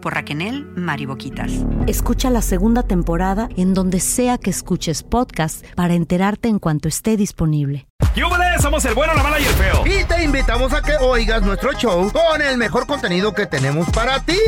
[0.00, 0.30] por Raquel
[0.76, 1.52] Mariboquitas.
[1.86, 7.16] Escucha la segunda temporada en donde sea que escuches podcast para enterarte en cuanto esté
[7.16, 7.86] disponible.
[8.14, 8.62] ¡Yúbales!
[8.62, 9.82] Somos el bueno, la mala y el feo.
[9.86, 14.20] Y te invitamos a que oigas nuestro show con el mejor contenido que tenemos para
[14.20, 14.38] ti.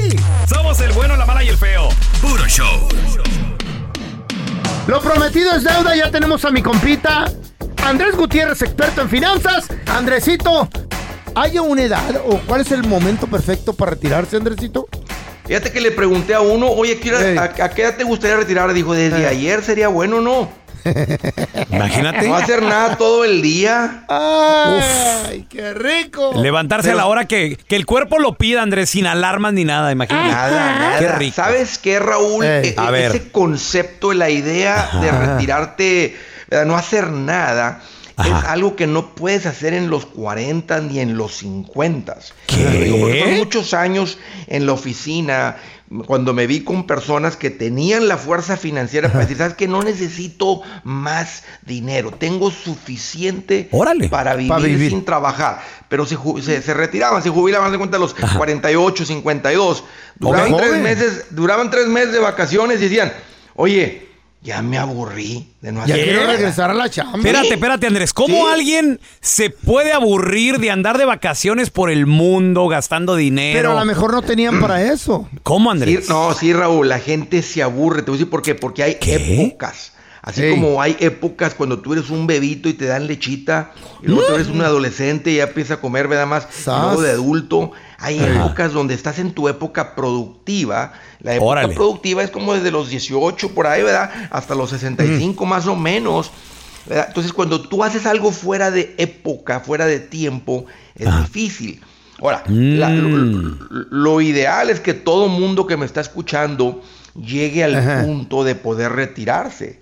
[0.47, 1.89] Somos el bueno, la mala y el feo.
[2.20, 2.89] Puro show.
[4.86, 7.27] Lo prometido es deuda, ya tenemos a mi compita
[7.84, 9.68] Andrés Gutiérrez, experto en finanzas.
[9.86, 10.68] Andresito,
[11.35, 14.89] ¿hay una edad o cuál es el momento perfecto para retirarse, Andresito?
[15.47, 17.36] Fíjate que le pregunté a uno, oye, ¿qué hora- Ey.
[17.36, 18.73] a, a qué edad te gustaría retirar?
[18.73, 20.51] Dijo, desde ayer sería bueno, ¿no?
[21.70, 22.29] Imagínate.
[22.29, 24.05] No hacer nada todo el día.
[24.08, 26.33] ¡Ay, qué rico!
[26.36, 29.92] Levantarse a la hora que, que el cuerpo lo pida, Andrés, sin alarmas ni nada,
[29.92, 30.29] imagínate.
[30.29, 30.98] Nada, nada.
[30.98, 31.35] Qué rico.
[31.36, 32.45] ¿Sabes qué, Raúl?
[32.45, 33.11] E- A e- ver.
[33.11, 36.17] Ese concepto, la idea de retirarte,
[36.51, 36.67] ¿verdad?
[36.67, 37.80] no hacer nada,
[38.24, 42.18] es algo que no puedes hacer en los 40 ni en los 50.
[42.46, 42.96] ¿Qué?
[43.00, 45.56] Porque muchos años en la oficina,
[46.06, 49.82] cuando me vi con personas que tenían la fuerza financiera para decir, ¿sabes que No
[49.82, 54.08] necesito más dinero, tengo suficiente Órale.
[54.08, 55.61] para vivir, sin trabajar.
[55.88, 59.84] Pero se, se, se retiraban, se jubilaban, de cuenta, a los 48, 52.
[60.18, 60.82] Duraban tres Joven.
[60.82, 63.12] meses, duraban tres meses de vacaciones y decían,
[63.55, 64.08] oye,
[64.42, 66.33] ya me aburrí de no Ya hacer quiero nada".
[66.33, 67.17] regresar a la chamba.
[67.19, 68.13] Espérate, espérate, Andrés.
[68.13, 68.53] ¿Cómo Sí.
[68.53, 73.58] alguien se puede aburrir de andar de vacaciones por el mundo gastando dinero?
[73.58, 75.29] Pero a lo mejor no tenían para eso.
[75.42, 76.08] ¿Cómo, Sí, Andrés?
[76.08, 78.03] no, sí, Raúl, la gente se aburre.
[78.03, 78.55] Te voy a decir por qué.
[78.55, 79.45] Porque hay ¿Qué?
[79.45, 79.92] épocas.
[80.22, 80.50] Así Ey.
[80.52, 83.72] como hay épocas cuando tú eres un bebito y te dan lechita,
[84.02, 86.28] y luego tú eres un adolescente y ya empiezas a comer, ¿verdad?
[86.28, 87.72] Más, y luego de adulto.
[87.98, 90.92] Hay épocas donde estás en tu época productiva.
[91.20, 91.74] La época Órale.
[91.74, 94.11] productiva es como desde los 18 por ahí, ¿verdad?
[94.30, 96.30] Hasta los 65 más o menos.
[96.86, 97.06] ¿verdad?
[97.08, 100.66] Entonces, cuando tú haces algo fuera de época, fuera de tiempo,
[100.96, 101.80] es difícil.
[102.20, 103.58] Ahora, la- lo, Mm.
[103.90, 106.80] lo ideal es que todo mundo que me está escuchando
[107.16, 108.02] llegue al Ajá.
[108.05, 109.81] punto de poder retirarse.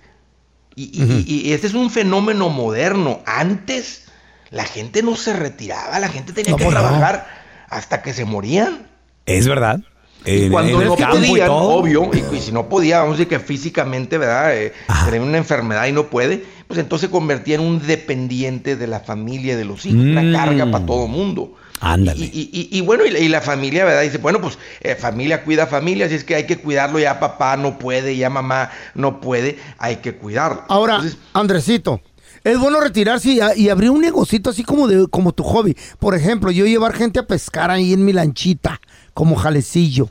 [0.75, 3.19] Y, y- y- y este es un fenómeno moderno.
[3.25, 4.05] Antes
[4.49, 6.71] la gente no se retiraba, la gente tenía No, que no.
[6.71, 7.27] trabajar
[7.69, 8.87] hasta que se morían.
[9.25, 9.79] Es verdad.
[10.25, 13.27] Y En- cuando en no podían, obvio, y, y si no podía, vamos a decir
[13.27, 14.55] que físicamente, ¿verdad?
[14.55, 14.71] Eh,
[15.05, 18.99] tenía una enfermedad y no puede, pues entonces se convertía en un dependiente de la
[19.01, 20.11] familia, de los hijos, Mm.
[20.17, 21.55] una carga para todo mundo.
[21.79, 22.25] Ándale.
[22.25, 24.03] Y, y- y- y bueno, y la, y la familia, ¿verdad?
[24.03, 27.57] Dice, bueno, pues eh, familia cuida familia, si es que hay que cuidarlo, ya papá
[27.57, 30.63] no puede, ya mamá no puede, hay que cuidarlo.
[30.69, 31.99] Ahora, Entonces, Andresito,
[32.43, 35.75] es bueno retirarse y, y abrir un negocito así como de como tu hobby.
[35.99, 38.79] Por ejemplo, yo llevar gente a pescar ahí en mi lanchita,
[39.15, 40.09] como jalecillo.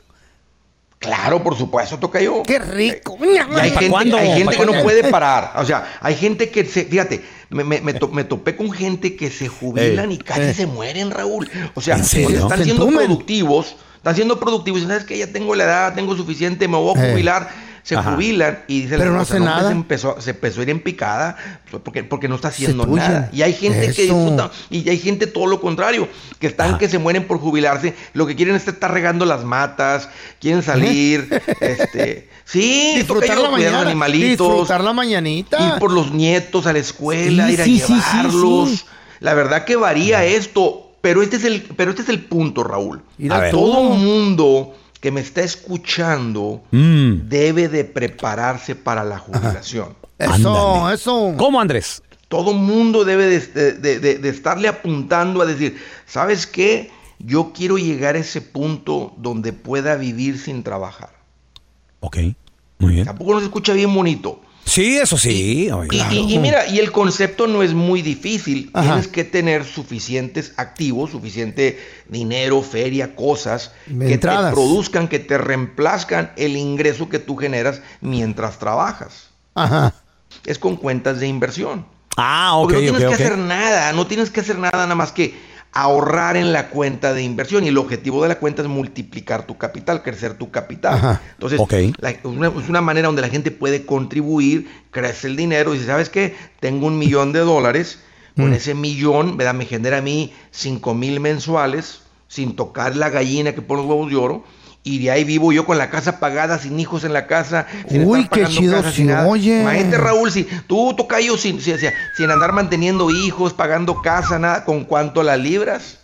[1.01, 2.43] Claro, por supuesto, toca yo.
[2.43, 3.17] ¡Qué rico!
[3.21, 4.17] Y hay ¿Pa' gente, cuándo?
[4.17, 5.51] hay gente ¿Pa' que no puede parar.
[5.57, 6.85] O sea, hay gente que se.
[6.85, 10.41] Fíjate, me, me- me to- me topé con gente que se jubilan Ey, y casi
[10.41, 10.53] eh.
[10.53, 11.49] se mueren, Raúl.
[11.75, 13.07] O sea, están Se siendo entumen.
[13.07, 13.75] productivos.
[13.97, 14.81] Están siendo productivos.
[14.81, 17.11] y ¿Sabes que Ya tengo la edad, tengo suficiente, me voy a Eh.
[17.11, 17.49] jubilar.
[17.83, 18.11] Se Ajá.
[18.13, 19.67] jubilan y dice la Pero no hace nada.
[19.67, 21.35] Se empezó, se empezó a ir en picada
[21.69, 23.29] pues, porque, porque no está haciendo nada.
[23.33, 26.07] Y hay gente que disfruta, y hay gente todo lo contrario,
[26.39, 30.09] que están que se mueren por jubilarse, lo que quieren es estar regando las matas,
[30.39, 31.27] quieren salir,
[31.59, 33.81] este, sí, Disfrutar la mañana.
[33.81, 35.59] animalitos, Disfrutar la mañanita.
[35.73, 38.69] ir por los nietos a la escuela, Sí, ir a sí, sí, sí, llevarlos.
[38.69, 38.81] sí.
[39.21, 43.01] La verdad que varía esto, pero este es el, pero este es el punto, Raúl.
[43.29, 43.51] A ver.
[43.51, 47.27] Todo mundo que me está escuchando Mm.
[47.27, 49.95] debe de prepararse para la jubilación.
[50.17, 50.95] Eso, Ándale.
[50.95, 51.33] eso.
[51.37, 52.01] ¿Cómo, Andrés?
[52.29, 56.91] Todo mundo debe de, de- de- de estarle apuntando a decir, ¿sabes qué?
[57.19, 61.09] Yo quiero llegar a ese punto donde pueda vivir sin trabajar.
[61.99, 62.17] Ok,
[62.79, 63.05] muy bien.
[63.05, 64.41] Tampoco nos escucha bien bonito.
[64.65, 65.67] Sí, eso sí.
[65.67, 66.13] Y, claro.
[66.13, 68.69] y- y mira, y el concepto no es muy difícil.
[68.73, 68.87] Ajá.
[68.87, 76.31] Tienes que tener suficientes activos, suficiente dinero, feria, cosas que te produzcan, que te reemplazcan
[76.37, 79.29] el ingreso que tú generas mientras trabajas.
[79.55, 79.93] Ajá.
[80.45, 81.85] Es con cuentas de inversión.
[82.17, 85.11] Ah, ok, Porque no tienes que hacer nada, no tienes que hacer nada nada más
[85.11, 85.33] que
[85.73, 89.57] ahorrar en la cuenta de inversión y el objetivo de la cuenta es multiplicar tu
[89.57, 90.95] capital, crecer tu capital.
[90.95, 91.21] Ajá.
[91.33, 91.59] Entonces,
[91.99, 95.77] la- es una, es una manera donde la gente puede contribuir, crece el dinero y
[95.77, 96.35] dice, ¿sabes qué?
[96.59, 97.99] Tengo un millón de dólares,
[98.35, 98.41] Mm.
[98.43, 99.53] con ese millón ¿verdad?
[99.53, 104.09] me genera a mí 5 mil mensuales sin tocar la gallina que pone los huevos
[104.09, 104.43] de oro.
[104.83, 107.67] Y de ahí vivo yo con la casa pagada, sin hijos en la casa.
[107.87, 109.27] Sin Uy, estar qué chido casa, sin nada.
[109.27, 109.61] oye.
[109.61, 114.65] Imagínate, Raúl, si tú tocayo sin, sin, sin- sin andar manteniendo hijos, pagando casa, nada,
[114.65, 115.99] ¿con cuánto las libras?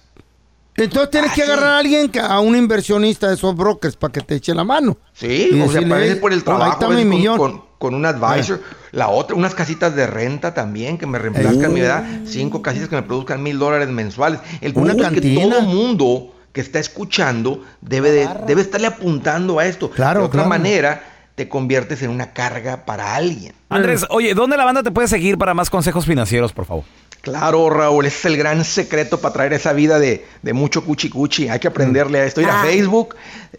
[0.75, 1.51] Entonces tienes que Ah, sí.
[1.51, 4.95] agarrar a alguien, a un inversionista de esos brokers para que te eche la mano.
[5.11, 7.37] Sí, Y o sea, decirle, parece "Hey, por el trabajo, mi con, millón".
[7.39, 8.61] con- con un advisor.
[8.91, 12.03] La otra, unas casitas de renta también que me reemplazcan mi edad.
[12.25, 14.39] Cinco casitas que me produzcan mil dólares mensuales.
[14.61, 19.65] El punto es que todo mundo que está escuchando debe, de, debe estarle apuntando a
[19.65, 19.89] esto.
[19.91, 20.49] Claro, de otra claro.
[20.49, 21.03] manera,
[21.35, 23.53] te conviertes en una carga para alguien.
[23.69, 26.83] Andrés, oye, ¿dónde la banda te puede seguir para más consejos financieros, por favor?
[27.21, 31.09] Claro, Raúl, ese es el gran secreto para traer esa vida de, de mucho cuchi
[31.09, 31.49] cuchi.
[31.49, 32.41] Hay que aprenderle a esto.
[32.41, 33.15] Ir a Facebook,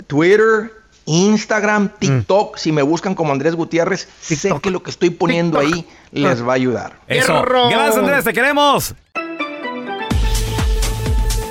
[0.07, 0.73] Twitter,
[1.05, 2.57] Instagram, TikTok.
[2.57, 6.53] Si me buscan como Andrés Gutiérrez, sé que lo que estoy poniendo ahí les va
[6.53, 7.01] a ayudar.
[7.07, 7.27] Eso.
[7.27, 7.69] ¡Fierro!
[7.69, 8.95] Gracias, Andrés, te queremos.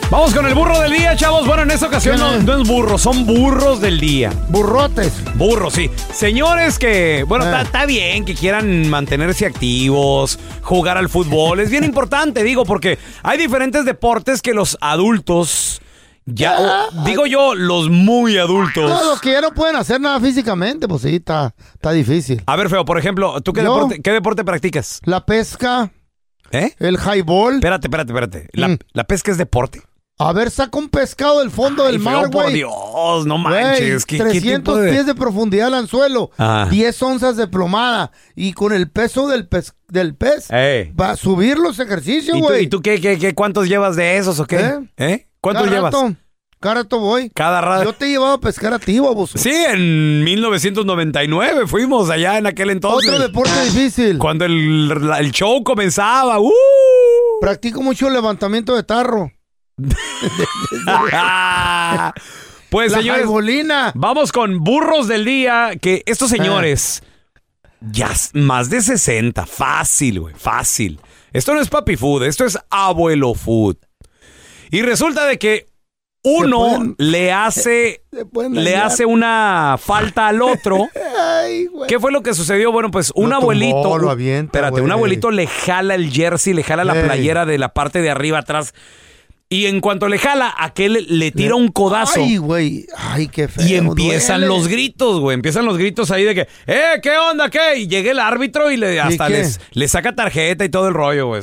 [0.10, 1.46] Vamos con el burro del día, chavos.
[1.46, 4.32] Bueno, en esta ocasión no, no es burro, son burros del día.
[4.48, 5.12] Burrotes.
[5.36, 5.92] Burros, sí.
[6.14, 7.62] Señores que, bueno, Ah.
[7.64, 11.60] está bien que quieran mantenerse activos, jugar al fútbol.
[11.60, 15.82] Es bien importante, digo, porque hay diferentes deportes que los adultos,
[16.26, 18.90] ya, o, digo yo, los muy adultos.
[18.90, 22.42] Todos los que ya no pueden hacer nada físicamente, pues sí, está, está difícil.
[22.46, 23.74] A ver, Feo, por ejemplo, ¿tú qué, Yo.
[23.76, 25.02] deporte, qué deporte practicas?
[25.04, 25.92] La pesca,
[26.52, 26.74] ¿Eh?
[26.80, 27.56] el highball.
[27.56, 28.48] Espérate, espérate, espérate.
[28.54, 28.78] ¿La, Mm.
[28.94, 29.82] la pesca es deporte?
[30.20, 32.56] A ver, saca un pescado del fondo Ay, del mar, por güey.
[32.56, 34.04] Dios, no manches.
[34.04, 36.66] ¿Qué, qué 300 tipo de- pies de profundidad al anzuelo, Ajá.
[36.72, 40.92] 10 onzas de plomada y con el peso del pez, del pez Ey.
[41.00, 42.64] va a subir los ejercicios, ¿Y tú, güey.
[42.64, 44.58] y tú qué, qué, qué- cuántos llevas de esos o qué?
[44.58, 44.80] ¿Eh?
[44.98, 45.28] ¿Eh?
[45.40, 45.94] ¿Cuántos Cada llevas?
[45.94, 46.16] rato,
[46.60, 47.30] cada rato voy.
[47.36, 47.84] Cada rato.
[47.84, 49.38] Yo te he llevado a pescar a ti, baboso.
[49.38, 53.08] Sí, en 1999 fuimos allá en aquel entonces.
[53.12, 54.18] Otro deporte difícil.
[54.18, 56.40] Cuando el, el show comenzaba.
[56.40, 56.52] ¡uh!
[57.40, 59.32] Practico mucho levantamiento de tarro.
[62.70, 63.92] pues La señores, jaibolina.
[63.96, 65.72] vamos con burros del día.
[65.82, 67.04] Que estos señores,
[67.82, 71.00] ya s- más de 60, fácil, güey, fácil.
[71.34, 73.78] Esto no es papi food, esto es abuelo food.
[74.72, 75.68] Y resulta de que
[76.24, 78.04] uno pueden- le hace,
[78.52, 80.88] le hace una falta al otro.
[81.42, 81.68] Ay.
[81.88, 82.72] ¿Qué fue lo que sucedió?
[82.72, 83.82] Bueno, pues un Lo abuelito.
[83.82, 87.06] tumbó, lo avienta, espérate, un abuelito le jala el jersey, le jala la Ey.
[87.06, 88.74] playera de la parte de arriba atrás.
[89.50, 92.20] Y en cuanto le jala, aquel le tira un codazo.
[92.22, 92.86] Ay, güey.
[92.98, 93.66] Ay, qué feo.
[93.66, 94.54] y empiezan duele.
[94.54, 95.36] los gritos, güey.
[95.36, 97.78] Empiezan los gritos ahí de que, ¡eh, qué onda, qué!
[97.78, 99.34] Y llega el árbitro y le hasta qué?
[99.34, 101.42] les, le saca tarjeta y todo el rollo, güey.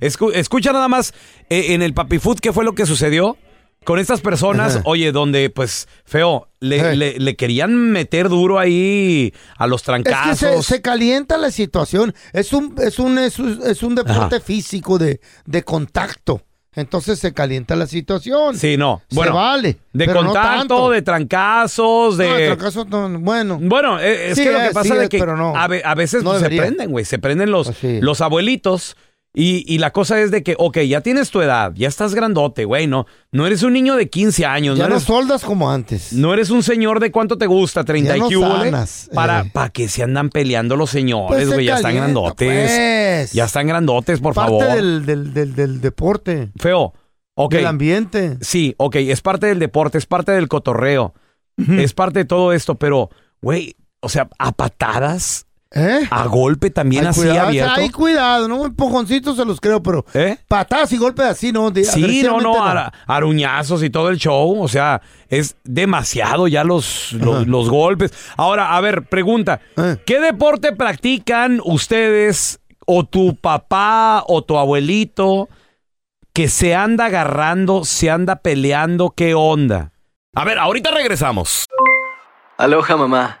[0.00, 1.14] Escu- escucha nada más
[1.48, 3.38] eh, en el Papi Food qué fue lo que sucedió
[3.84, 4.74] con estas personas.
[4.76, 4.82] Ajá.
[4.84, 9.92] Oye, donde, pues, feo, le, le- le querían meter duro ahí a los Es que
[9.94, 10.66] se, trancazos.
[10.66, 12.14] se calienta la situación.
[12.34, 14.40] Es un, es un, es un, es un deporte Ajá.
[14.44, 16.42] físico de, de contacto.
[16.76, 18.56] Entonces se calienta la situación.
[18.56, 19.02] Sí, no.
[19.08, 19.78] Se Bueno, vale.
[19.92, 22.28] de no contacto, de trancazos, de...
[22.28, 22.56] No, de
[22.90, 23.58] no, bueno.
[23.60, 25.56] Bueno, eh, es Sí que lo que es, pasa sí es que pero no.
[25.56, 27.04] a, ve- a veces No pues, se prenden, güey.
[27.04, 28.96] Se prenden los, Pues los abuelitos.
[29.38, 32.64] Y, y la cosa es de que, ok, ya tienes tu edad, ya estás grandote,
[32.64, 36.14] güey, no, no eres un niño de 15 años, ya no no soldas como antes.
[36.14, 39.50] no eres un señor de cuánto te gusta, 30 Ya y no sanas, para, eh.
[39.52, 42.48] para que se andan peleando los señores, Pues se güey, ya están grandotes.
[42.48, 43.32] pues.
[43.34, 44.74] Ya están grandotes, por Parte favor.
[44.74, 46.50] del, del, del, del deporte.
[46.56, 46.94] Feo.
[47.34, 47.52] Ok.
[47.52, 48.38] Del ambiente.
[48.40, 51.12] Sí, ok, es parte del deporte, es parte del cotorreo,
[51.58, 53.10] es parte de todo esto, pero,
[53.42, 55.45] güey, o sea, a patadas,
[55.78, 56.08] ¿Eh?
[56.10, 57.72] a golpe también Ay, así cuidado, abierto.
[57.76, 60.38] Ay, cuidado, no empujoncitos se los creo, pero ¿Eh?
[60.48, 61.70] patadas y golpes así, ¿no?
[61.70, 64.60] De- Sí, no, no, ara- aruñazos y todo el show.
[64.62, 68.12] O sea, es demasiado ya los, los, los golpes.
[68.36, 69.60] Ahora, a ver, pregunta.
[69.76, 69.96] Eh.
[70.06, 75.48] ¿Qué deporte practican ustedes o tu papá o tu abuelito
[76.32, 79.10] que se anda agarrando, se anda peleando?
[79.10, 79.92] ¿Qué onda?
[80.34, 81.66] A ver, ahorita regresamos.
[82.58, 83.40] Aloha mamá,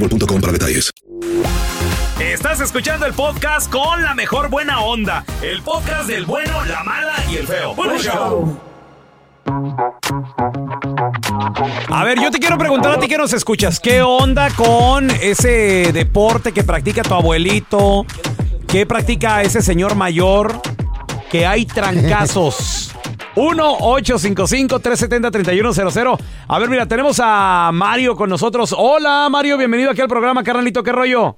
[0.01, 0.91] boostmobile.com para detalles.
[2.19, 5.23] Estás escuchando el podcast con la mejor buena onda.
[5.41, 7.75] El podcast del bueno, la mala y el feo.
[7.75, 8.59] Bueno, show.
[11.89, 15.91] A ver, yo te quiero preguntar a ti que nos escuchas, ¿qué onda con ese
[15.91, 18.05] deporte que practica tu abuelito?
[18.67, 20.61] ¿Qué practica ese señor mayor?
[21.29, 22.90] Que hay trancazos.
[23.35, 26.19] 1-855-370-3100.
[26.47, 28.75] A ver, mira, tenemos a Mario con nosotros.
[28.77, 31.37] Hola, Mario, bienvenido aquí al programa, carnalito, ¿qué rollo?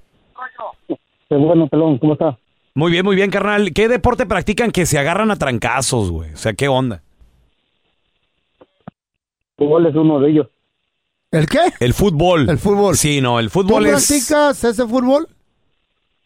[0.87, 2.37] Qué bueno, pelón, ¿cómo está?
[2.75, 3.71] Muy bien, muy bien, carnal.
[3.73, 6.33] ¿Qué deporte practican que se agarran a trancazos, güey?
[6.33, 7.03] O sea, ¿qué onda?
[9.57, 10.47] Fútbol es uno de ellos.
[11.31, 11.59] ¿El qué?
[11.79, 12.49] El fútbol.
[12.49, 12.95] El fútbol.
[12.95, 14.07] Sí, no, el ¿Tú fútbol es...
[14.07, 15.27] practicas ese fútbol?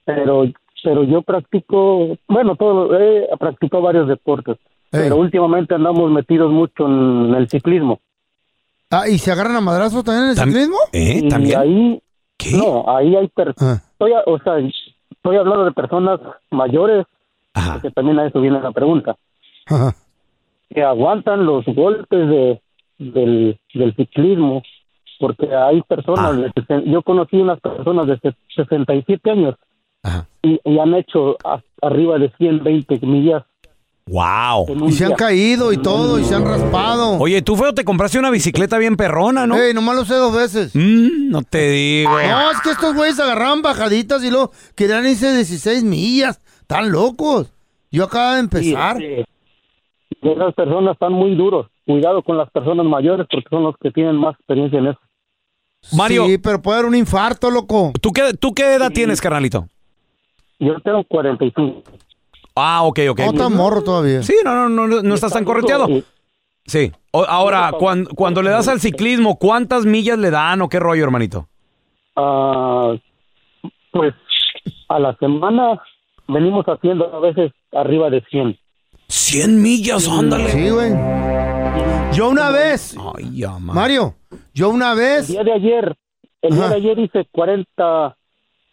[0.06, 0.46] Pero,
[0.84, 4.58] pero yo practico, bueno, todo, he practicado varios deportes,
[4.91, 8.00] pero últimamente andamos metidos mucho en el ciclismo.
[8.89, 10.77] Ah, ¿y se agarran a madrazos también en el ciclismo?
[10.94, 11.22] ¿Eh?
[11.24, 12.01] Y ahí,
[12.58, 13.82] no, ahí hay personas,
[14.25, 14.53] o sea,
[15.12, 16.20] estoy hablando de personas
[16.51, 17.06] mayores,
[17.74, 19.15] porque también a eso viene la pregunta,
[20.70, 22.62] que aguantan los golpes de,
[22.98, 24.62] del, del ciclismo,
[25.20, 29.56] porque hay personas, de sesen- yo conocí unas personas de se- 67 años
[30.44, 33.44] y, y han hecho a- arriba de 120 millas.
[34.08, 34.88] ¡Wow!
[34.88, 37.18] Y se han caído y todo, y se han raspado.
[37.20, 39.58] Oye, tú, feo, te compraste una bicicleta bien perrona, ¿no?
[39.58, 40.74] Ey, nomás lo sé dos veces.
[40.74, 42.12] Mm, no te digo.
[42.12, 46.42] No, es que estos güeyes agarraban bajaditas y luego querían irse 16 millas.
[46.62, 47.52] Están locos.
[47.92, 48.98] Yo acabo de empezar.
[48.98, 49.26] Sí, sí.
[50.22, 51.68] Esas personas están muy duros.
[51.86, 55.00] Cuidado con las personas mayores porque son los que tienen más experiencia en eso.
[55.94, 56.26] Mario.
[56.26, 57.92] Sí, pero puede haber un infarto, loco.
[58.02, 59.68] ¿Tú qué, tú qué edad tienes, carnalito?
[60.60, 61.84] Yo tengo 45.
[62.58, 63.20] Ah, ok, ok.
[63.20, 64.24] No tan morro todavía.
[64.24, 65.88] Sí, no, no, no, no, estás tan correteado.
[66.66, 66.92] Sí.
[67.12, 71.04] O- ahora, cuando, cuando le das al ciclismo, ¿cuántas millas le dan o qué rollo,
[71.04, 71.48] hermanito?
[72.16, 72.94] Ah,
[73.92, 74.14] pues
[74.90, 75.82] a la semana
[76.28, 78.58] venimos haciendo a veces arriba de 100.
[79.08, 80.50] 100 millas, ándale.
[80.50, 80.92] Sí, güey.
[82.14, 82.98] Yo una vez.
[83.16, 83.76] Ay, ya, man.
[83.76, 84.16] Mario,
[84.54, 85.30] yo una vez.
[85.30, 85.96] El día de ayer,
[86.42, 88.18] el día de ayer hice 40,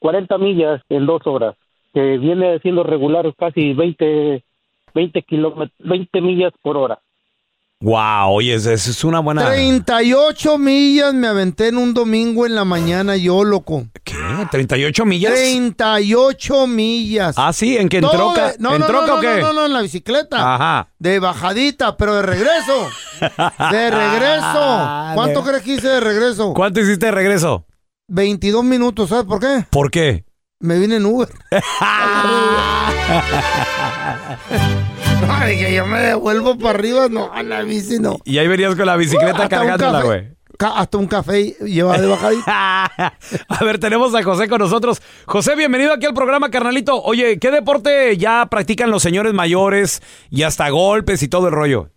[0.01, 1.55] 40 millas en dos horas,
[1.95, 4.45] que viene siendo regular casi 20,
[4.95, 6.99] 20 kilómetros, 20 millas por hora.
[7.81, 9.45] Wow, oye, esa esa es una buena.
[9.47, 13.85] 38 millas me aventé en un domingo en la mañana yo, loco.
[14.03, 14.15] ¿Qué?
[14.15, 15.35] ¿38 millas?
[15.35, 17.35] 38 millas.
[17.39, 17.99] Ah, sí, ¿en qué?
[17.99, 18.53] ¿En Todo troca?
[18.53, 19.41] de- no, ¿En no, troca no, o qué?
[19.41, 20.55] No, no, no, en la bicicleta.
[20.55, 20.89] Ajá.
[20.99, 22.89] De bajadita, pero de regreso.
[23.71, 24.87] De regreso.
[25.15, 26.53] ¿Cuánto crees que hice de regreso?
[26.55, 27.67] ¿Cuánto hiciste de regreso?
[28.09, 29.65] 22 minutos, ¿sabes por qué?
[29.71, 30.25] ¿Por qué?
[30.65, 31.29] Me vine en Uber.
[35.29, 38.19] Ay, que yo me devuelvo para arriba, no, a la bici no.
[38.25, 40.07] Y ahí venías con la bicicleta Hasta un cargándola, café.
[40.07, 40.29] güey.
[40.59, 42.85] ca- hasta un café lleva de bajadita.
[43.49, 45.03] A ver, tenemos a José con nosotros.
[45.27, 47.03] José, bienvenido aquí al programa, carnalito.
[47.03, 51.91] Oye, ¿qué deporte ya practican los señores mayores y hasta golpes y todo el rollo?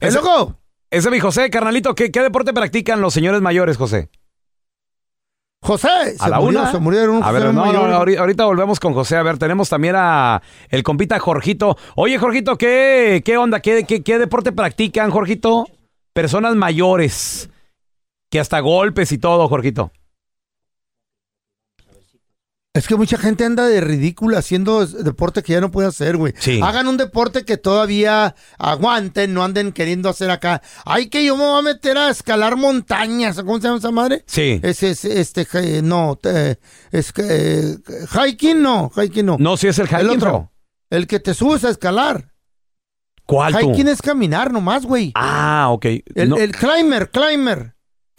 [0.00, 0.58] ¡Eh, loco!
[0.90, 1.94] Ese es mi José, carnalito.
[1.94, 4.10] ¿qué, ¿Qué deporte practican los señores mayores, José?
[5.64, 6.72] José, A se la murió, una.
[6.72, 9.16] se murieron un A ver, José no, no, ahorita volvemos con José.
[9.16, 11.76] A ver, tenemos también a el compita Jorgito.
[11.94, 13.60] Oye, Jorgito, ¿qué, qué onda?
[13.60, 15.66] ¿Qué, qué, qué deporte practican, Jorgito?
[16.12, 17.48] Personas mayores.
[18.28, 19.92] Que hasta golpes y todo, Jorgito.
[22.74, 26.16] Es que mucha gente anda de ridícula haciendo es- deporte que ya no puede hacer,
[26.16, 26.32] güey.
[26.38, 26.58] Sí.
[26.62, 30.62] Hagan un deporte que todavía aguanten, no anden queriendo hacer acá.
[30.86, 33.36] Ay, que yo me voy a meter a escalar montañas.
[33.36, 34.24] ¿Cómo se llama esa madre?
[34.26, 34.58] Sí.
[34.62, 36.18] Ese es, este, eh, no,
[36.92, 37.76] es que, eh,
[38.10, 39.36] hiking no, hiking no.
[39.38, 40.52] No, sí es el hiking, El otro, bro.
[40.88, 42.32] el que te subes a escalar.
[43.26, 43.70] ¿Cuál tú?
[43.72, 45.12] Hiking es caminar nomás, güey.
[45.14, 45.84] Ah, ok.
[46.14, 47.74] El, No- el climber, climber.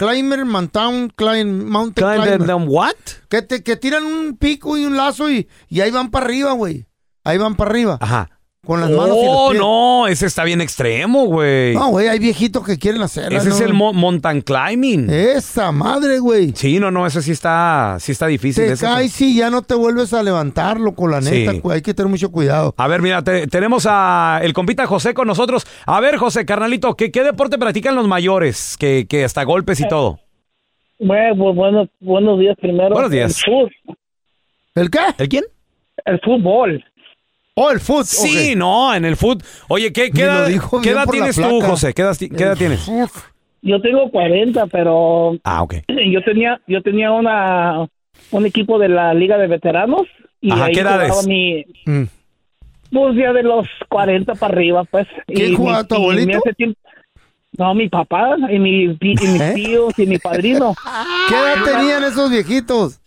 [0.05, 2.67] Climber, mountain, climb, mountain Climber, climber.
[2.67, 2.95] what?
[3.29, 6.51] Que, te, que tiran un pico y un lazo y, y ahí van para arriba,
[6.53, 6.85] güey.
[7.23, 7.97] Ahí van para arriba.
[8.01, 8.29] Ajá.
[8.65, 9.59] Con las manos y los Oh, pies.
[9.61, 11.73] no, ese está bien extremo, güey.
[11.73, 13.37] No, güey, hay viejitos que quieren hacerlo.
[13.37, 15.09] ese es el mo- mountain climbing.
[15.09, 16.53] Esa madre, güey.
[16.55, 18.65] Sí, no, no, ese sí está, sí está difícil.
[18.65, 18.85] Te ese.
[18.85, 21.59] caes y ya no te vuelves a levantarlo con la neta, Sí.
[21.59, 21.75] güey.
[21.75, 22.73] Hay que tener mucho cuidado.
[22.77, 25.67] A ver, mira, te- tenemos a el compita José con nosotros.
[25.85, 28.77] A ver, José, carnalito, ¿qué, qué deporte practican los mayores?
[28.79, 30.19] Que, que hasta golpes y todo.
[30.99, 32.91] Bueno, pues, bueno, buenos días primero.
[32.93, 33.41] Buenos días.
[33.45, 33.97] El, fut-
[34.75, 34.99] ¿El qué?
[35.17, 35.43] ¿El quién?
[36.05, 36.83] el fútbol.
[37.55, 38.05] Oh, el fútbol.
[38.05, 39.43] Sí, no, en el foot.
[39.67, 40.47] Oye, ¿qué, qué edad,
[40.81, 41.61] qué edad tienes tú.
[41.61, 41.93] José?
[41.93, 42.89] ¿Qué edad, qué edad tienes?
[43.61, 45.75] Yo tengo 40, pero Ah, ok.
[46.11, 47.87] yo tenía yo tenía una
[48.31, 50.01] un equipo de la liga de veteranos
[50.41, 51.27] y Ajá, ahí ¿qué jugaba edades?
[51.27, 52.03] mi Mm.
[52.91, 55.07] pues ya de los 40 para arriba, pues.
[55.27, 56.39] ¿Quién jugaba, tu abuelito?
[56.57, 56.79] tiempo-
[57.57, 59.51] no, mi papá y, mi, y mis ¿Eh?
[59.55, 60.73] tíos y mi padrino.
[61.29, 62.99] ¿Qué edad tenían esos viejitos?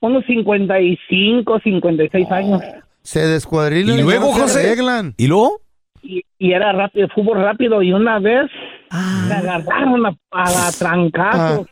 [0.00, 2.62] Unos 55, 56 años.
[3.02, 4.60] Se descuadrilan ¿Y luego, no se José?
[4.66, 5.14] arreglan.
[5.16, 5.60] ¿Y luego?
[6.04, 8.50] y, y era rápido, fútbol rápido y una vez
[8.90, 9.24] Ah.
[9.28, 11.66] me agarraron a, a, a trancazos,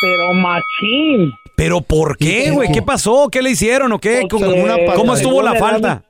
[0.00, 1.32] pero machín.
[1.56, 2.70] ¿Pero por qué, güey?
[2.72, 3.28] ¿Qué pasó?
[3.30, 4.26] ¿Qué le hicieron o qué?
[4.30, 4.46] ¿Cómo,
[4.94, 6.04] cómo estuvo la falta?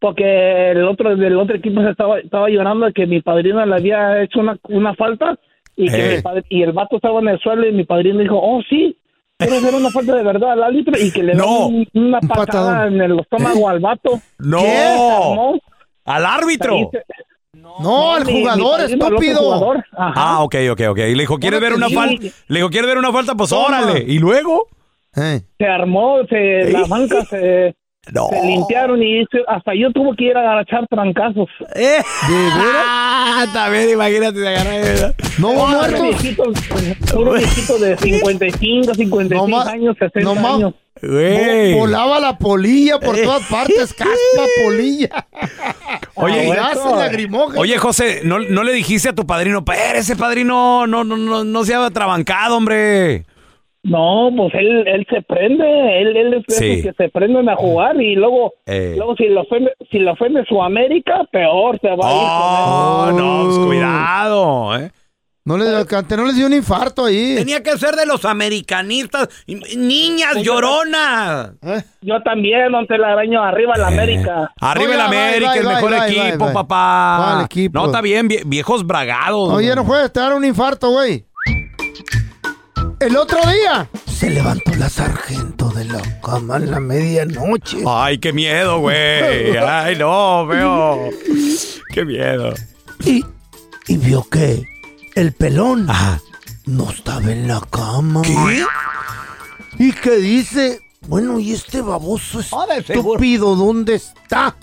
[0.00, 3.74] Porque el otro del otro equipo se estaba, estaba llorando de que mi padrino le
[3.74, 5.38] había hecho una, una falta
[5.76, 6.16] y que Eh.
[6.16, 8.96] mi padre- y el vato estaba en el suelo y mi padrino dijo, oh sí,
[9.38, 11.66] quiero hacer una falta de verdad al árbitro y que le da No.
[11.68, 14.20] un- una Un patada en el estómago al vato.
[14.38, 15.54] ¡No!
[16.04, 16.90] ¡Al árbitro!
[16.92, 17.02] Se-
[17.82, 19.38] No, al mi- mi jugador, estúpido.
[19.38, 19.84] jugador.
[19.96, 20.98] Ah, ok, ok, ok.
[20.98, 21.94] Y le dijo, ¿quieres ver una Sí.
[21.94, 22.22] falta?
[22.48, 23.34] Le dijo, ¿quieres ver una falta?
[23.34, 23.66] Pues Toma.
[23.66, 24.04] órale.
[24.06, 24.66] ¿Y luego?
[25.16, 25.40] Eh.
[25.58, 27.74] se armó, se, la banca se,
[28.12, 28.28] No.
[28.30, 31.48] se limpiaron y se- hasta yo tuve que ir a agachar trancazos.
[31.74, 31.98] Eh.
[32.30, 35.14] Ah, también imagínate de agarrar.
[35.38, 36.02] ¿No hubo Puro muertos?
[36.02, 36.44] viejito,
[37.12, 40.74] puro viejito de 55, 56 No años, 60 no años.
[41.02, 41.74] Güey.
[41.74, 44.06] Vo- Volaba la polilla por todas partes, caspa,
[44.64, 45.26] polilla.
[46.14, 47.28] Oye, gente.
[47.58, 51.44] Oye, José, ¿no, no le dijiste a tu padrino, pero ese padrino no, no, no,
[51.44, 53.24] no se ha trabancado, hombre?
[53.88, 56.82] No, pues él, él se prende, él, él es Sí.
[56.82, 58.94] que se prenden a jugar y luego, Eh.
[58.96, 62.18] luego si lo ofende, si lo ofende su América, peor te va a ir.
[62.28, 64.90] Oh, no, pues cuidado, ¿eh?
[65.44, 67.36] No les, no les dio un infarto ahí.
[67.36, 69.28] Tenía que ser de los americanistas,
[69.76, 71.52] niñas lloronas.
[71.62, 71.82] Eh.
[72.00, 74.50] Yo también, donde la araño arriba la América.
[74.60, 77.46] Arriba el No, América, el mejor equipo, papá.
[77.72, 79.50] No, está bien, vie- viejos bragados.
[79.50, 81.24] Oye, no puedes, te dar un infarto, güey.
[83.06, 87.78] El otro día se levantó la sargento de la cama en la medianoche.
[87.86, 89.56] Ay, qué miedo, güey.
[89.56, 91.10] Ay, no, veo.
[91.92, 92.52] Qué miedo.
[93.04, 93.24] Y,
[93.86, 94.64] y vio que
[95.14, 96.20] el pelón Ajá.
[96.64, 98.22] no estaba en la cama.
[98.22, 98.64] ¿Qué?
[99.78, 104.56] Y que dice, bueno, ¿y este baboso estúpido dónde está?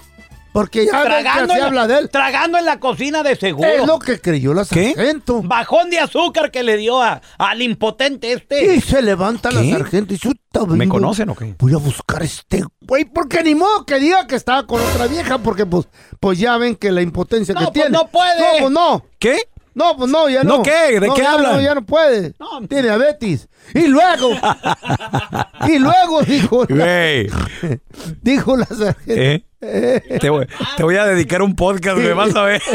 [0.54, 2.10] Porque ya ves que Tragando, se habla la, de él.
[2.10, 3.68] tragando en la cocina de seguro.
[3.68, 4.94] Es lo que creyó la ¿Qué?
[4.94, 5.42] sargento.
[5.42, 8.76] Bajón de azúcar que le dio a- al impotente este.
[8.76, 9.72] Y se levanta la ¿Qué?
[9.72, 11.56] sargento y "Uta, ¿Me conocen o qué?
[11.58, 15.08] Voy a buscar a este güey, porque ni modo que diga que estaba con otra
[15.08, 15.88] vieja, porque pues,
[16.20, 17.90] pues ya ven que la impotencia No, que pues tiene.
[17.90, 18.40] no puede.
[18.40, 19.06] No, pues no.
[19.18, 19.38] ¿Qué?
[19.76, 20.58] No, pues no, ya no.
[20.58, 21.00] ¿No qué?
[21.00, 21.54] ¿De No, qué ya hablan?
[21.54, 22.36] No, ya no puede.
[22.40, 22.68] No.
[22.68, 23.50] Tiene diabetes.
[23.74, 24.30] Y luego,
[25.68, 27.30] y luego dijo, la- Güey.
[28.22, 29.02] dijo la sargento.
[29.08, 29.44] ¿Eh?
[30.20, 30.46] Te voy,
[30.76, 32.62] te voy a dedicar un podcast, me vas a ver.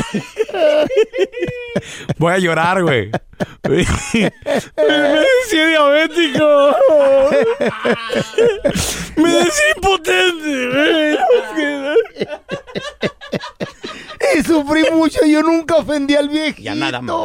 [2.17, 3.11] Voy a llorar, güey.
[3.69, 4.33] Me decía
[5.69, 6.77] diabético.
[9.17, 11.19] Me decía impotente, güey.
[14.37, 15.25] y sufrí mucho.
[15.25, 16.63] Yo nunca ofendí al viejito.
[16.63, 17.17] Ya nada más.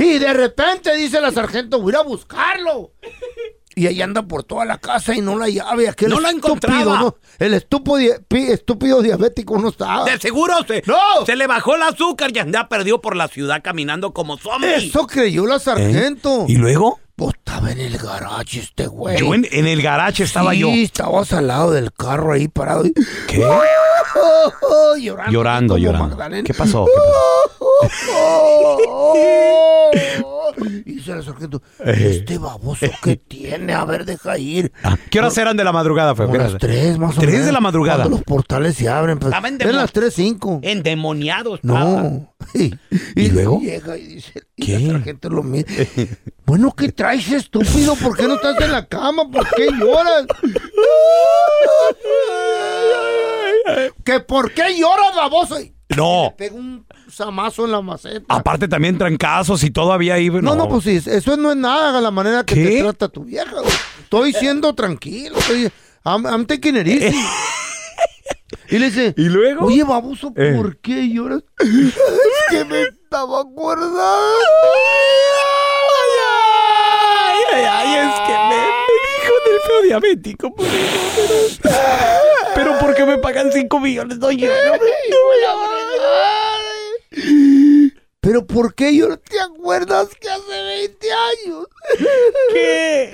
[0.00, 2.92] Y de repente dice la sargento, voy a ir a buscarlo.
[3.78, 5.86] Y ahí anda por toda la casa y no la llave.
[5.86, 6.98] Aquel No la estúpido, encontraba.
[6.98, 7.16] ¿no?
[7.38, 7.98] El estúpido,
[8.30, 10.06] estúpido diabético no estaba.
[10.06, 10.96] De seguro se, ¡No!
[11.26, 14.76] se le bajó el azúcar y anda perdido por la ciudad caminando como zombie.
[14.76, 16.46] Eso creyó la sargento.
[16.48, 17.00] ¿Y luego?
[17.16, 19.18] Pues estaba en el garage este güey.
[19.18, 20.68] Yo en, en el garage estaba sí, yo.
[20.70, 22.84] estabas al lado del carro ahí parado.
[22.86, 22.92] y-
[23.26, 23.38] ¿Qué?
[25.00, 25.32] llorando.
[25.32, 26.08] Llorando, como llorando.
[26.08, 26.44] Magdalena.
[26.44, 26.86] ¿Qué pasó?
[26.86, 26.92] ¿Qué
[30.84, 32.16] Y dice la sargento, Eh.
[32.20, 34.72] este baboso que tiene, a ver, deja ir.
[34.82, 34.96] pasó?
[35.10, 36.26] ¿Qué horas eran de la madrugada, feo?
[36.26, 37.46] Como ¿Qué las tres, más o Tres menos.
[37.46, 38.04] de la madrugada.
[38.04, 39.18] Cuando los portales se abren.
[39.18, 40.60] Pues, endemo- las tres cinco.
[40.62, 41.80] Endemoniado estaba.
[41.80, 42.32] No.
[42.54, 42.72] Y,
[43.16, 43.60] ¿Y luego?
[43.60, 44.78] Llega y dice, y ¿Qué?
[44.78, 45.66] la sargento lo mira.
[46.46, 47.94] Bueno, ¿qué traes, estúpido?
[47.96, 49.30] ¿Por qué no estás en la cama?
[49.30, 50.26] ¿Por qué lloras?
[54.04, 55.56] ¿Que por qué lloras, baboso?
[55.96, 56.34] No.
[56.36, 58.24] Pega un zamazo en la maceta.
[58.28, 60.30] Aparte también trancazos y todo había ahí.
[60.30, 62.64] No, no, pues sí, eso no es nada la manera que ¿Qué?
[62.68, 63.52] te trata tu vieja.
[63.52, 63.72] güey.
[64.02, 65.38] Estoy siendo tranquilo.
[65.38, 65.70] Estoy,
[66.04, 67.16] I'm, I'm taking it easy.
[68.68, 69.66] Y le dice, ¿Y luego?
[69.66, 70.54] oye, baboso, Eh.
[70.56, 71.42] ¿por qué lloras?
[71.60, 71.94] es
[72.50, 74.00] que me estaba acordando.
[77.64, 78.62] Ay, es que me, me
[79.22, 80.54] dijo del feo diabético.
[80.54, 81.74] Por eso, pero,
[82.54, 84.18] pero ¿por qué me pagan 5 millones?
[84.18, 84.54] No, yo no
[88.20, 91.66] Pero ¿por qué yo no te acuerdas que hace 20 años?
[92.52, 93.12] ¿Qué?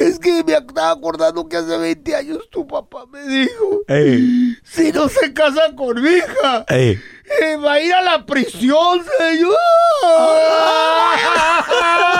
[0.00, 4.90] Es que me estaba acordando que hace 20 años tu papá me dijo, Ey, si
[4.90, 6.98] no se casa con mi hija, ey.
[7.40, 9.54] eh, va a ir a la prisión, señor.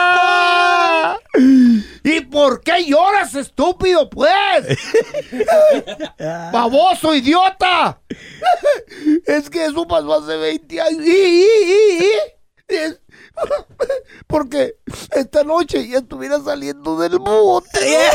[2.46, 4.30] ¿Y por qué lloras, estúpido, pues?
[6.52, 8.00] ¡Baboso, idiota!
[9.26, 11.04] Es que eso pasó hace 20 años.
[11.04, 12.08] Y, y, y, y.
[12.68, 13.00] Es-
[14.28, 14.76] Porque
[15.12, 18.08] esta noche ya estuviera saliendo del bote.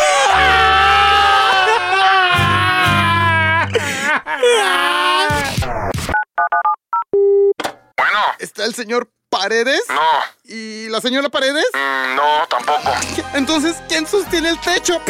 [7.97, 8.19] Bueno.
[8.39, 9.81] ¿Está el señor Paredes?
[9.87, 10.53] No.
[10.53, 11.63] ¿Y la señora Paredes?
[11.73, 12.91] No, tampoco.
[13.33, 15.01] Entonces, ¿quién sostiene el techo?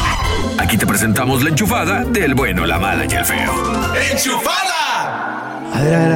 [0.58, 3.52] Aquí te presentamos la enchufada del bueno, la mala y el feo.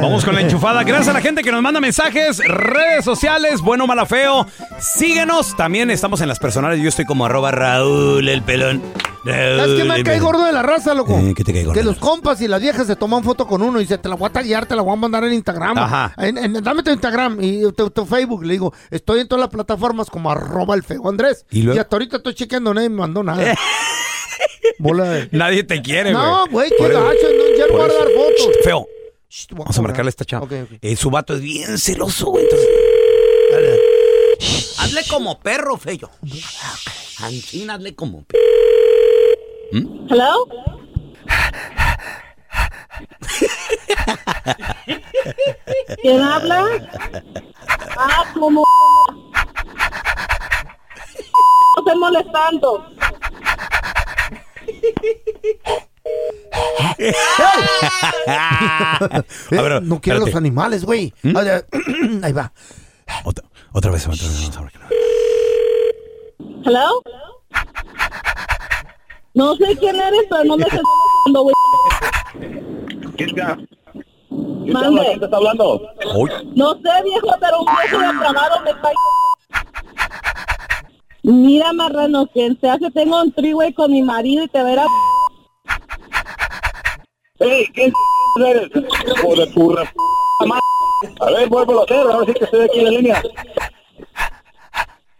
[0.01, 0.83] Vamos con la enchufada.
[0.83, 4.47] Gracias a la gente que nos manda mensajes, redes sociales, bueno, mala, feo.
[4.79, 5.57] Síguenos.
[5.57, 6.79] También estamos en las personales.
[6.79, 8.81] Yo estoy como arroba Raúl el pelón.
[9.25, 11.17] ¿Sabes qué me cae gordo de la raza, loco?
[11.17, 11.79] Eh, ¿qué te cae gordo?
[11.79, 14.15] Que los compas y las viejas se toman foto con uno y dice, te la
[14.15, 15.77] voy a taguear, te la voy a mandar en Instagram.
[15.77, 16.13] Ajá.
[16.17, 18.43] En- en- dame tu Instagram y tu, tu Facebook.
[18.45, 21.45] Le digo, estoy en todas las plataformas como arroba el feo Andrés.
[21.51, 23.55] ¿Y hasta ahorita estoy chequeando, nadie me mandó nada.
[24.79, 25.29] Bola de...
[25.37, 26.23] Nadie te quiere, güey.
[26.23, 28.55] No, güey, qué gacho, no, ya no voy a dar fotos.
[28.55, 28.87] Shh, Feo.
[29.29, 30.45] Shh, voy Vamos a marcarle a esta chava.
[30.45, 30.77] Ok, ok.
[30.81, 32.45] Eh, su vato es bien celoso, güey.
[32.45, 32.69] Entonces,
[34.79, 36.09] Hazle como perro, feo.
[37.19, 38.23] Ancina, hazle como
[39.71, 40.45] Hello?
[46.01, 46.65] ¿Quién habla?
[47.97, 48.63] Ah, como...
[51.75, 52.85] No estoy molestando.
[58.27, 61.13] a ver, Eh, no quiero los animales, güey.
[61.23, 61.37] ¿Mm?
[61.37, 61.67] A ver,
[62.23, 62.51] Ahí va.
[63.23, 64.07] Otra, otra vez.
[64.07, 64.51] otra vez.
[66.65, 67.01] Hello?
[69.33, 71.55] No sé quién eres, pero no me estás molestando, güey.
[73.15, 73.57] ¿Quién está?
[74.29, 75.01] Mande.
[75.05, 75.81] ¿Quién te está hablando?
[76.55, 78.89] No sé, viejo, pero un viejo depravado me está...
[81.23, 84.85] Mira, marrano, quien se hace, tengo un triway con mi marido y te verá...
[87.39, 87.67] ¡Ey!
[87.73, 87.93] ¿Quién
[88.45, 88.69] eres?
[88.73, 89.89] Hijo de tu re-.
[91.21, 93.21] A ver, vuelvo a hacer, a ver si que estoy aquí en la línea.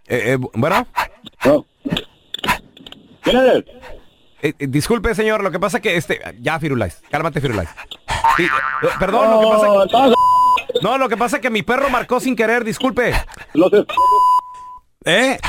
[0.08, 0.88] Eh, eh, bueno.
[3.22, 3.64] ¿Quién eres?
[4.42, 6.20] Eh, eh, disculpe, señor, lo que pasa que este.
[6.40, 7.02] Ya, Firulais.
[7.10, 7.70] Cálmate, Firulais.
[8.38, 9.68] Sí, eh, perdón, lo que pasa
[10.08, 10.14] que.
[10.84, 13.14] No, lo que pasa es que mi perro marcó sin querer, disculpe.
[13.54, 13.86] No sé.
[15.06, 15.40] ¿Eh?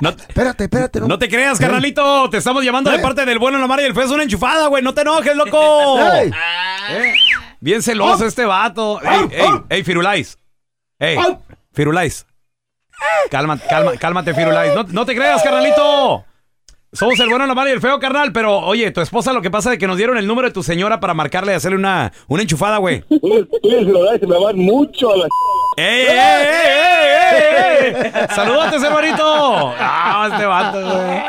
[0.00, 1.00] No, espérate, espérate.
[1.00, 2.28] No te creas, carnalito.
[2.28, 4.04] Te estamos llamando de parte del bueno, la mara y el feo.
[4.04, 4.82] Es una enchufada, güey.
[4.82, 6.00] No te enojes, loco.
[6.00, 6.30] ¿Eh?
[7.60, 9.00] Bien celoso este vato.
[9.02, 10.36] Ey, ey, ey, Firulais.
[10.98, 11.16] Ey,
[11.72, 12.26] Firulais.
[13.30, 14.74] Cálmate, calma, cálmate, Firulais.
[14.74, 16.24] No, no te creas, carnalito.
[16.94, 18.32] Somos el bueno, la mala y el feo, carnal.
[18.32, 20.62] Pero, oye, tu esposa lo que pasa es que nos dieron el número de tu
[20.62, 23.00] señora para marcarle y hacerle una, una enchufada, güey.
[23.08, 25.28] Tú eres lo se me van mucho a la...
[25.78, 28.26] ¡Ey, ey, ey, ey, ey, ey!
[28.34, 29.74] ¡Saludotes, hermanito!
[29.78, 31.22] ¡Ah, este vato, güey!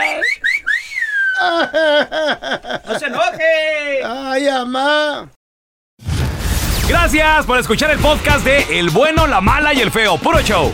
[2.86, 4.04] ¡No se enoje!
[4.06, 5.30] ¡Ay, mamá!
[6.90, 10.18] Gracias por escuchar el podcast de El bueno, la mala y el feo.
[10.18, 10.74] Puro show.